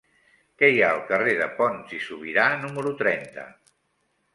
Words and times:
Què 0.61 0.69
hi 0.75 0.81
ha 0.85 0.87
al 0.93 1.01
carrer 1.11 1.37
de 1.43 1.49
Pons 1.61 1.95
i 2.01 2.03
Subirà 2.09 2.49
número 2.67 2.99
trenta? 3.05 3.51